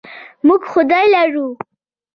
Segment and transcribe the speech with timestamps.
[0.45, 1.47] موږ خدای لرو.